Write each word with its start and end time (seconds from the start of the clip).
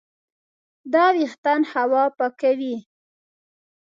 دا 0.93 1.05
وېښتان 1.15 1.61
هوا 1.71 2.03
پاکوي. 2.17 2.75